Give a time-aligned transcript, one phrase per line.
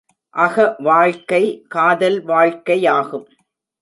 [0.35, 1.65] அக வாழ்க்கை
[1.67, 3.27] காதல் வாழ்க்கையாகும்.